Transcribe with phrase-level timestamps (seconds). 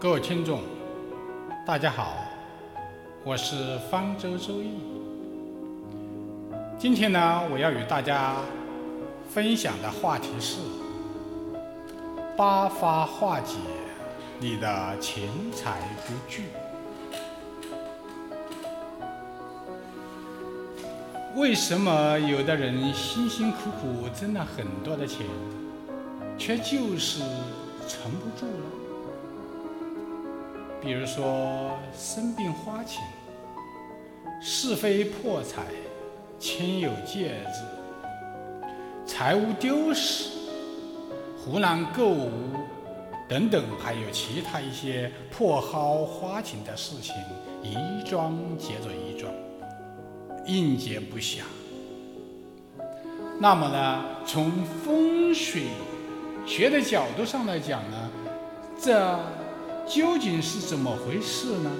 [0.00, 0.60] 各位听众，
[1.66, 2.14] 大家好，
[3.24, 4.78] 我是方舟周易。
[6.78, 8.36] 今天呢，我要与大家
[9.28, 10.58] 分享的话题是
[12.36, 13.56] 八发化解
[14.38, 16.44] 你的钱财不聚。
[21.34, 25.26] 为什么有的人辛辛苦苦挣了很多的钱，
[26.38, 27.18] 却就是
[27.88, 28.87] 存不住了？
[30.80, 33.02] 比如说生病花钱、
[34.40, 35.62] 是非破财、
[36.38, 38.66] 亲友戒指、
[39.06, 40.30] 财物丢失、
[41.36, 42.30] 胡乱购物
[43.28, 47.14] 等等，还有其他一些破耗花钱的事情，
[47.62, 49.32] 一桩接着一桩。
[50.46, 51.40] 应接不暇。
[53.38, 55.64] 那么呢，从风水
[56.46, 58.10] 学的角度上来讲呢，
[58.80, 59.18] 这
[59.88, 61.70] 究竟是怎么回事呢？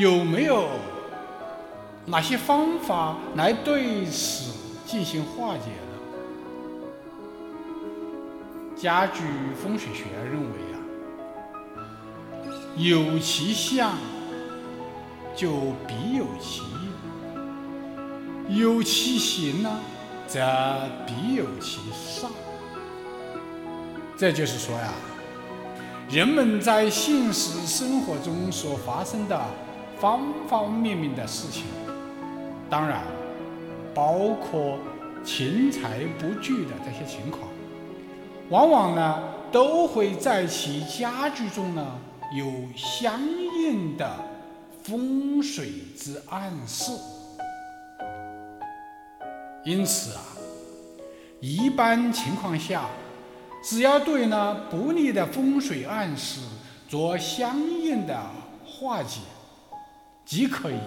[0.00, 0.68] 有没有
[2.06, 4.52] 哪些方法来对此
[4.86, 5.94] 进行化解呢？
[8.76, 9.22] 家居
[9.62, 10.76] 风水学认为啊，
[12.76, 13.94] 有其相，
[15.34, 16.62] 就必有其
[18.48, 19.80] 有其行呢，
[20.26, 20.40] 则
[21.06, 22.30] 必有其上。
[24.16, 24.92] 这就是说呀，
[26.10, 29.40] 人们在现实生活中所发生的
[29.98, 31.64] 方方面面的事情，
[32.68, 33.02] 当然
[33.94, 34.78] 包括
[35.24, 37.48] 钱财不聚的这些情况，
[38.50, 41.98] 往往呢都会在其家居中呢
[42.36, 44.14] 有相应的
[44.82, 46.92] 风水之暗示。
[49.64, 50.20] 因此啊，
[51.40, 52.84] 一般情况下，
[53.64, 56.42] 只要对呢不利的风水暗示
[56.86, 58.14] 做相应的
[58.62, 59.20] 化解，
[60.26, 60.78] 即可以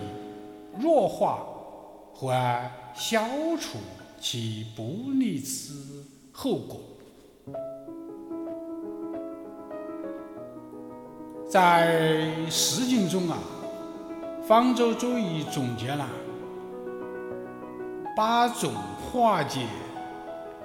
[0.79, 1.39] 弱化
[2.13, 2.31] 或
[2.93, 3.27] 消
[3.59, 3.79] 除
[4.21, 5.73] 其不利之
[6.31, 6.79] 后果。
[11.49, 13.39] 在实践中啊，
[14.47, 16.07] 方舟周易总结了。
[18.15, 18.71] 八种
[19.11, 19.65] 化解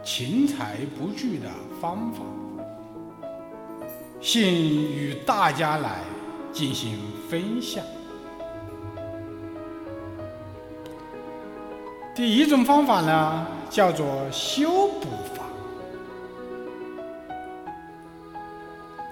[0.05, 1.49] 钱财不聚的
[1.81, 2.23] 方法，
[4.21, 6.01] 现与大家来
[6.53, 6.99] 进行
[7.31, 7.85] 分享。
[12.17, 15.45] 第一种方法呢，叫做修补法。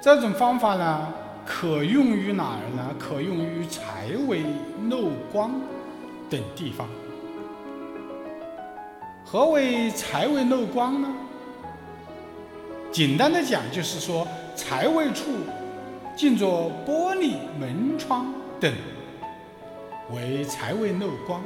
[0.02, 1.06] 这种方法呢，
[1.46, 2.92] 可用于哪儿呢？
[2.98, 4.42] 可用于财位
[4.90, 5.52] 漏光
[6.28, 6.88] 等地方。
[9.32, 11.08] 何为财位漏光呢？
[12.90, 14.26] 简单的讲，就是说
[14.56, 15.26] 财位处
[16.16, 18.74] 进着玻璃门窗等，
[20.12, 21.40] 为财位漏光。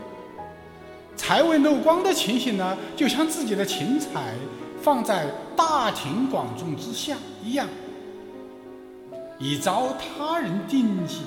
[1.15, 4.33] 财位漏光的情形呢，就像自己的钱财
[4.81, 7.69] 放在大庭广众之下一样，
[9.39, 11.21] 以遭他人惦记，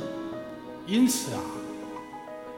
[0.88, 1.39] 因此啊，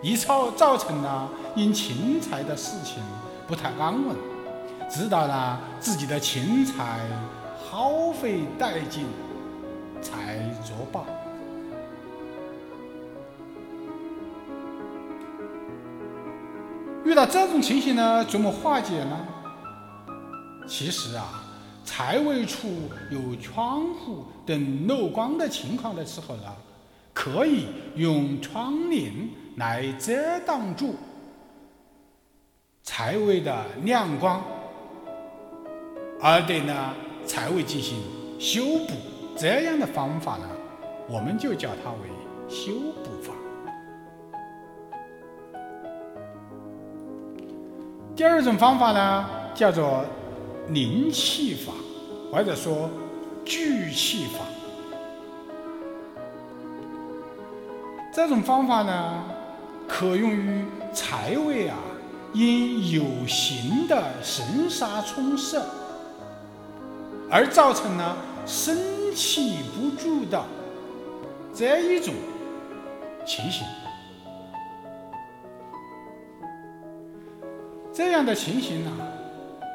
[0.02, 3.04] 一造造成了因钱财的事情。
[3.50, 4.16] 不太安稳，
[4.88, 7.00] 直到了自己的钱财
[7.58, 9.08] 耗费殆尽
[10.04, 11.04] 才作罢。
[17.04, 19.18] 遇到这种情形呢，怎么化解呢？
[20.68, 21.44] 其实啊，
[21.84, 22.68] 财位处
[23.10, 26.44] 有窗户等漏光的情况的时候呢，
[27.16, 29.12] 可以用窗帘
[29.56, 30.94] 来遮挡住。
[32.92, 34.42] 财位的亮光，
[36.20, 36.74] 而对呢
[37.24, 38.00] 财位进行
[38.40, 38.94] 修补，
[39.38, 40.48] 这样的方法呢，
[41.08, 42.10] 我们就叫它为
[42.50, 42.72] 修
[43.04, 43.32] 补法。
[48.16, 50.04] 第二种方法呢，叫做
[50.70, 51.72] 灵气法，
[52.32, 52.90] 或者说
[53.46, 54.40] 聚气法。
[58.12, 59.24] 这种方法呢，
[59.88, 61.78] 可用于财位啊。
[62.34, 65.66] 因有形的神杀冲射
[67.30, 68.78] 而造成了生
[69.16, 70.44] 气不住的
[71.54, 72.14] 这一种
[73.26, 73.66] 情形，
[77.94, 78.92] 这样的情形呢，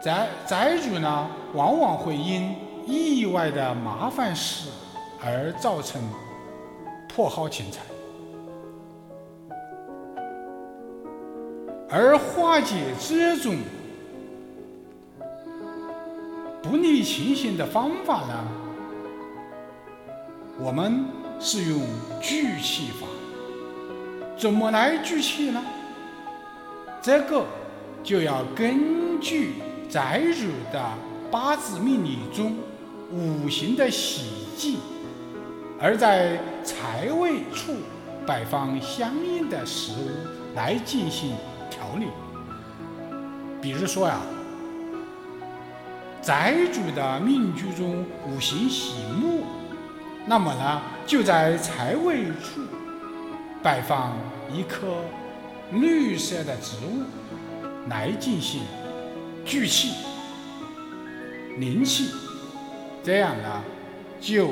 [0.02, 2.56] 宅宅主呢，往往会因
[2.86, 4.68] 意外的麻烦事
[5.22, 6.00] 而造成
[7.08, 7.80] 破耗钱财。
[11.90, 13.56] 而化解这种
[16.62, 18.48] 不利情形的方法呢，
[20.58, 21.04] 我们
[21.38, 21.80] 是用
[22.20, 23.06] 聚气法。
[24.36, 25.62] 怎么来聚气呢？
[27.00, 27.44] 这个
[28.02, 29.54] 就要根据
[29.88, 30.82] 宅主的
[31.30, 32.56] 八字命理中
[33.12, 34.78] 五行的喜忌，
[35.78, 37.74] 而在财位处
[38.26, 40.08] 摆放相应的食物
[40.56, 41.36] 来进行
[41.84, 42.06] 调理。
[43.60, 44.20] 比如说呀，
[46.22, 49.44] 宅主的命局中五行喜木，
[50.26, 52.62] 那么呢，就在财位处
[53.62, 54.16] 摆放
[54.50, 55.02] 一棵
[55.72, 57.02] 绿色的植物
[57.88, 58.62] 来进行
[59.44, 59.92] 聚气、
[61.58, 62.10] 灵气，
[63.02, 63.62] 这样呢，
[64.20, 64.50] 就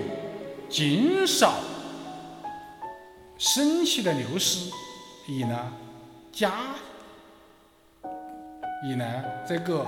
[0.69, 1.55] 减少
[3.39, 4.71] 生气的流失，
[5.27, 5.73] 以呢
[6.31, 6.53] 加。
[8.85, 9.87] 以呢，这个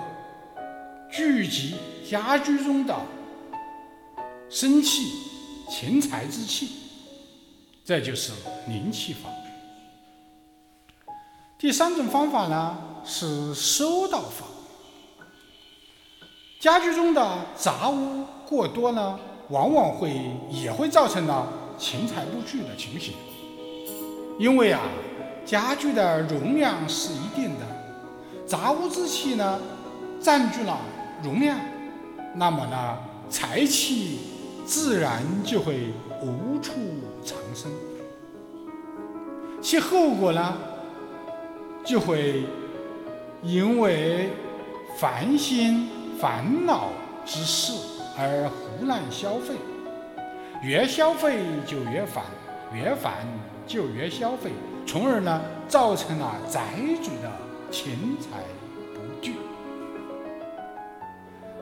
[1.11, 1.75] 聚集
[2.08, 2.96] 家居中的
[4.49, 5.11] 生气、
[5.69, 6.70] 钱财之气，
[7.85, 8.32] 这就是
[8.69, 9.29] 灵气法。
[11.58, 14.46] 第三种方法呢是收到法。
[16.61, 19.19] 家居中的杂物过多呢，
[19.49, 20.14] 往往会
[20.50, 23.12] 也会造成了钱财不聚的情形。
[24.38, 24.81] 因为啊，
[25.44, 27.74] 家具的容量是一定的。
[28.46, 29.58] 杂物之气呢，
[30.20, 30.79] 占据了
[31.23, 31.58] 容量，
[32.35, 32.99] 那么呢，
[33.31, 34.19] 财气
[34.67, 36.73] 自然就会无处
[37.25, 37.70] 藏身，
[39.62, 40.56] 其后果呢，
[41.85, 42.44] 就会
[43.43, 44.31] 因为
[44.99, 45.88] 烦心
[46.20, 46.88] 烦恼
[47.25, 47.73] 之事
[48.19, 49.55] 而胡乱消费，
[50.62, 52.23] 越消费就越烦，
[52.75, 53.26] 越烦
[53.67, 54.50] 就越消费，
[54.87, 56.61] 从而呢，造成了宅
[57.02, 57.44] 主的。
[57.75, 58.38] 钱财
[58.94, 59.35] 不聚，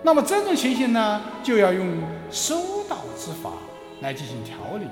[0.03, 3.53] 那么这种情形呢，就要用收导之法
[4.03, 4.87] 来进行调理。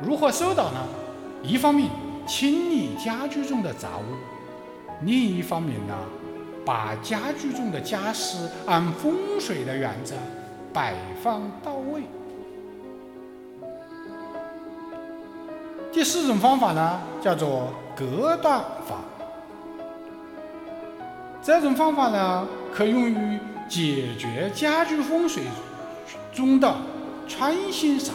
[0.00, 0.78] 如何收导呢？
[1.42, 1.90] 一方面
[2.24, 4.14] 清理家居中的杂物，
[5.02, 5.98] 另一方面呢，
[6.64, 10.14] 把家居中的家私按风水的原则
[10.72, 12.02] 摆放到位。
[15.98, 17.72] 第四种方法呢，叫做。
[17.96, 19.00] 隔断法，
[21.42, 25.42] 这种方法呢，可用于解决家居风水
[26.32, 26.72] 中的
[27.26, 28.10] 穿心煞。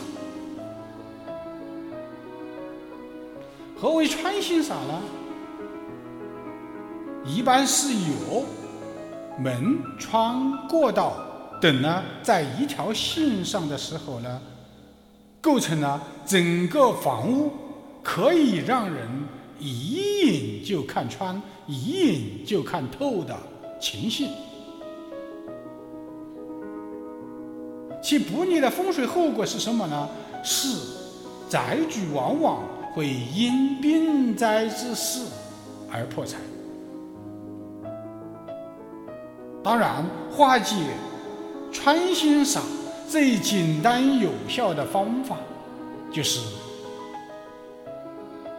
[3.78, 5.02] 何为穿心煞呢？
[7.26, 8.46] 一般是有
[9.38, 11.18] 门、窗、过道
[11.60, 14.42] 等呢，在一条线上的时候呢，
[15.42, 17.52] 构成了整个房屋
[18.04, 19.08] 可以让人。
[19.60, 23.34] 一眼就看穿，一眼就看透的
[23.80, 24.28] 情形，
[28.02, 30.10] 其不利的风水后果是什么呢？
[30.44, 30.78] 是
[31.48, 32.64] 宅主往往
[32.94, 35.22] 会因病灾之事
[35.90, 36.38] 而破财。
[39.64, 40.76] 当然，化解
[41.72, 42.60] 穿心煞
[43.08, 45.38] 最简单有效的方法
[46.12, 46.42] 就是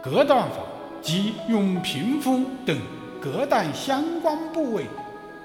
[0.05, 0.57] 隔断法。
[1.01, 2.75] 即用屏风等
[3.21, 4.87] 隔断相关部位，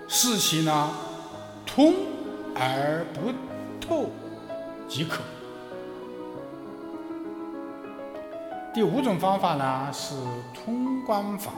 [0.09, 0.91] 使其呢
[1.67, 1.93] 通
[2.55, 3.31] 而不
[3.79, 4.09] 透
[4.89, 5.21] 即可。
[8.73, 10.15] 第五种方法呢是
[10.55, 11.53] 通关法，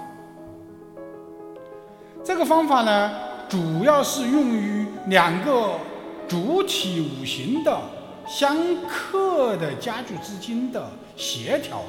[2.24, 3.12] 这个方法呢
[3.48, 5.78] 主要是用于两个
[6.26, 7.80] 主体五行的
[8.26, 8.56] 相
[8.88, 11.84] 克的家具之间的协调。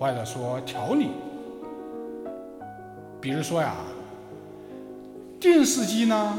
[0.00, 1.10] 或者说调理，
[3.20, 3.74] 比如说呀，
[5.38, 6.38] 电视机呢，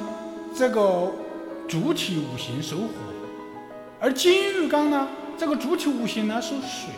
[0.55, 1.11] 这个
[1.67, 2.87] 主体五行属火，
[3.99, 6.89] 而金浴缸呢，这个主体五行呢属水。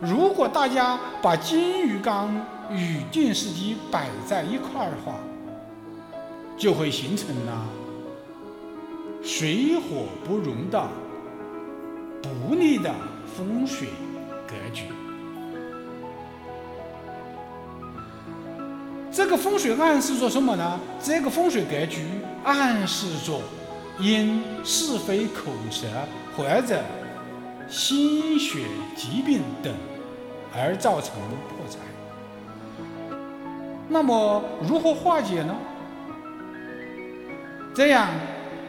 [0.00, 2.34] 如果大家把金鱼缸
[2.68, 5.14] 与电视机摆在一块儿的话，
[6.56, 7.64] 就会形成了
[9.22, 10.84] 水火不容的
[12.20, 12.92] 不利的
[13.36, 13.86] 风水。
[14.50, 14.84] 格局，
[19.12, 20.80] 这个风水暗示着什么呢？
[21.00, 22.04] 这个风水格局
[22.42, 23.40] 暗示着
[24.00, 25.86] 因是非口舌
[26.36, 26.82] 或者
[27.68, 28.64] 心血
[28.96, 29.72] 疾病等
[30.52, 31.14] 而造成
[31.48, 31.78] 破财。
[33.88, 35.54] 那么如何化解呢？
[37.72, 38.08] 这样，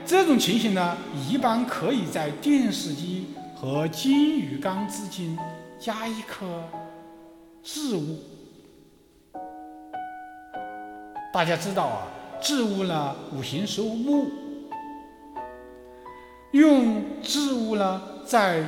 [0.05, 0.95] 这种情形呢，
[1.27, 5.35] 一般可以在电视机和金鱼缸之间。
[5.81, 6.45] 加一颗
[7.63, 8.19] 置物，
[11.33, 12.07] 大家知道啊，
[12.39, 14.27] 置物呢五行属木，
[16.51, 18.63] 用置物呢在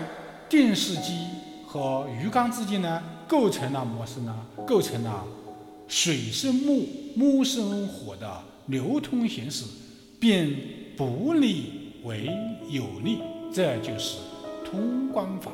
[0.49, 1.27] 电视机
[1.67, 5.23] 和鱼缸之间呢构成了模式呢，构成了
[5.87, 9.65] 水生木，木生火的流通形式，
[10.19, 10.49] 变
[10.97, 12.27] 不利为
[12.69, 13.19] 有利，
[13.53, 14.17] 这就是
[14.65, 15.51] 通关法，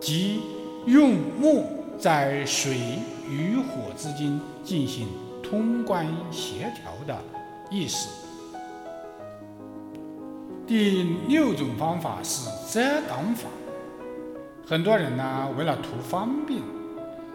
[0.00, 0.40] 即
[0.88, 1.66] 用木
[1.98, 2.78] 在水
[3.28, 5.06] 与火之间进行
[5.42, 7.22] 通关协调的
[7.70, 8.08] 意思。
[10.66, 13.50] 第六种方法是遮挡法。
[14.66, 16.62] 很多人呢，为了图方便，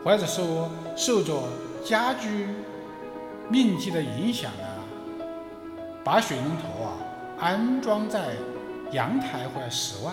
[0.04, 1.44] 或者说受着
[1.86, 2.48] 家居
[3.50, 5.26] 面积的影响呢，
[6.04, 6.98] 把水龙头啊
[7.40, 8.34] 安装在
[8.92, 10.12] 阳台或者室外，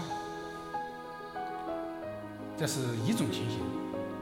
[2.61, 3.59] 这是一种情形。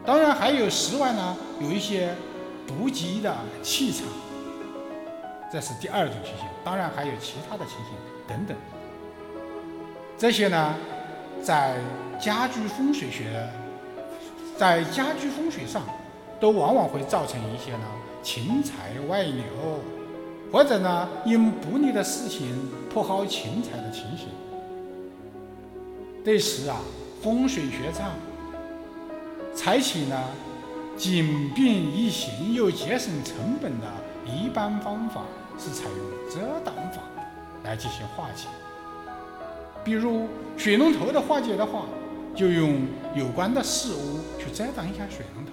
[0.07, 2.15] 当然，还有室外呢有一些
[2.69, 4.07] 不吉的气场，
[5.53, 6.47] 这是第二种情形。
[6.65, 7.95] 当然，还有其他的情形
[8.29, 8.57] 等等。
[10.17, 10.77] 这些呢，
[11.43, 11.79] 在
[12.21, 13.45] 家居风水学，
[14.57, 15.83] 在家居风水上，
[16.39, 17.87] 都往往会造成一些呢
[18.23, 19.43] 钱财外流，
[20.53, 24.29] 或者呢因不利的事情破耗钱财的情形。
[26.25, 26.81] 对此啊，
[27.21, 28.13] 风水学上
[29.59, 30.17] 采取呢
[30.97, 33.87] 简便易行又节省成本的
[34.25, 35.23] 一般方法，
[35.59, 37.03] 是采用遮挡法
[37.65, 38.47] 来进行化解。
[39.83, 41.87] 比如水龙头的化解的话，
[42.37, 42.87] 就用
[43.17, 45.51] 有关的事物去遮挡一下水龙头。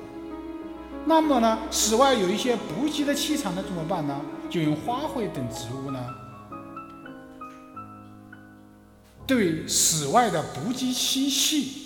[1.03, 4.21] 那么呢，室外有一些不吉的气场，那怎么办呢？
[4.51, 5.99] 就用花卉等植物呢，
[9.25, 11.84] 对室外的不吉气息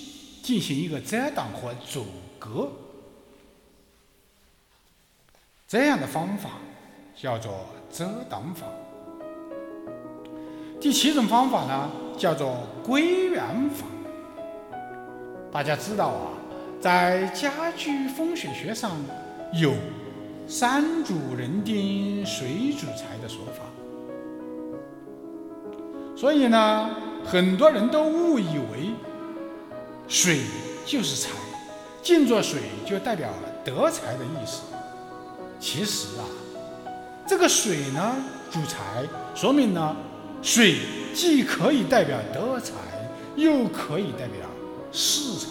[0.50, 2.08] 进行一个遮挡和阻
[2.40, 2.72] 隔。
[5.68, 6.54] 这样的方法
[7.16, 8.66] 叫做遮挡法。
[10.82, 11.92] 第七种方法呢？
[12.18, 13.86] 叫做归元法。
[15.52, 16.34] 大家知道啊，
[16.82, 18.94] 在家居风水学上
[19.54, 19.76] 有
[20.50, 23.62] “山主人丁，水主财”的说法，
[26.18, 26.90] 所以呢，
[27.24, 28.79] 很多人都误以为
[30.10, 30.40] 水
[30.88, 31.30] 就是财，
[32.02, 33.30] 静坐水就代表
[33.64, 34.64] 德财的意思。
[35.60, 36.26] 其实啊，
[37.28, 38.16] 这个水呢
[38.52, 39.04] 主财，
[39.36, 39.96] 说明呢。
[40.42, 40.78] 水
[41.14, 42.74] 既可以代表德财，
[43.36, 44.48] 又可以代表
[44.90, 45.48] 世财。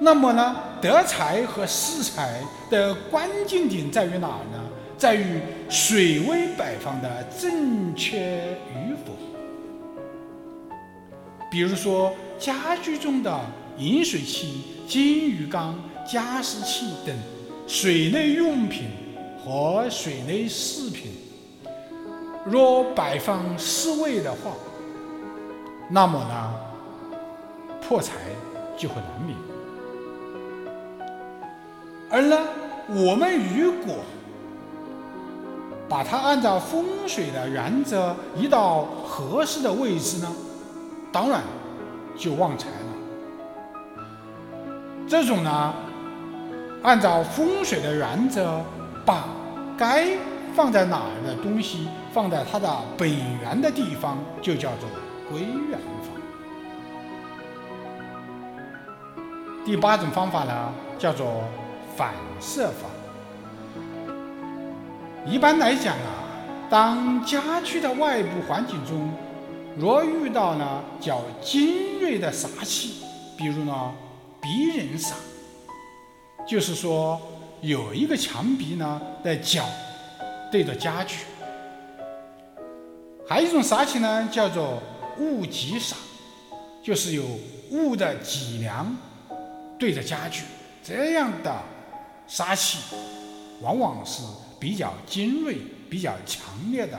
[0.00, 4.60] 那么呢，德财和世财的关键点在于哪呢？
[4.98, 5.40] 在于
[5.70, 9.12] 水位摆放的正确与否。
[11.48, 13.40] 比如说，家居中的
[13.78, 17.16] 饮水器、金鱼缸、加湿器等
[17.66, 18.88] 水类用品
[19.42, 21.12] 和水类饰品。
[22.44, 24.52] 若摆放失位的话，
[25.88, 26.54] 那么呢，
[27.80, 28.14] 破财
[28.76, 29.38] 就会难免。
[32.10, 32.38] 而呢，
[32.88, 33.96] 我们如果
[35.88, 40.30] 把它按照风水的原则移到合适的位置呢，
[41.10, 41.42] 当然
[42.16, 42.76] 就旺财了。
[45.06, 45.74] 这种呢，
[46.82, 48.60] 按照风水的原则
[49.04, 49.24] 把
[49.76, 50.16] 该。
[50.54, 54.88] 放在哪儿的东西放在它的本源的地方，就叫做
[55.28, 56.12] 归元法。
[59.64, 61.42] 第八种方法呢，叫做
[61.96, 62.86] 反射法。
[65.26, 66.22] 一般来讲啊，
[66.70, 69.10] 当家居的外部环境中
[69.76, 71.66] 若遇到呢较尖
[72.00, 73.02] 锐的煞气，
[73.36, 73.92] 比如呢
[74.40, 75.14] 鼻人煞，
[76.46, 77.20] 就是说
[77.60, 79.64] 有一个墙壁呢的角。
[80.52, 81.16] 对着家具，
[83.28, 84.80] 还有一种煞气呢，叫做
[85.18, 85.94] 物极煞，
[86.80, 87.24] 就是有
[87.72, 88.96] 物的脊梁
[89.76, 90.44] 对着家具，
[90.80, 91.52] 这样的
[92.28, 92.78] 煞气
[93.62, 94.22] 往往是
[94.60, 95.56] 比较尖锐、
[95.90, 96.96] 比较强烈的。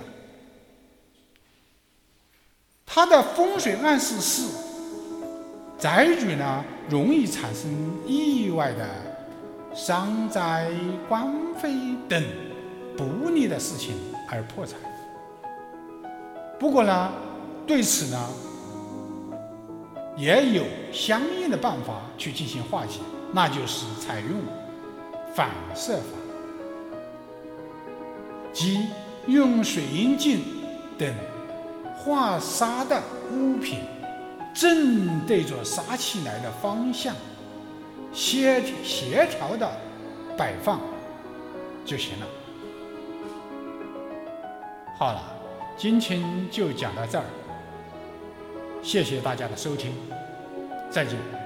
[2.96, 4.48] 它的风水暗示是，
[5.78, 7.70] 宅主呢容易产生
[8.08, 8.88] 意外的
[9.76, 10.72] 伤灾、
[11.10, 11.74] 官非
[12.08, 12.24] 等。
[12.96, 13.94] 不利的事情
[14.32, 14.78] 而破财。
[16.58, 17.12] 不过呢，
[17.68, 18.30] 对此呢，
[20.16, 23.02] 也有相应的办法去进行化解，
[23.34, 24.30] 那就是采用
[25.34, 26.18] 反射法，
[28.54, 28.88] 即
[29.28, 30.40] 用水银镜
[30.98, 31.14] 等
[32.06, 33.80] 化沙的物品
[34.54, 37.16] 正对着杀气来的方向，
[38.14, 39.68] 协协调的
[40.38, 40.80] 摆放
[41.84, 42.28] 就行了。
[45.00, 45.20] 好了，
[45.76, 47.26] 今天就讲到这儿。
[48.84, 49.92] 谢谢大家的收听，
[50.92, 51.45] 再见。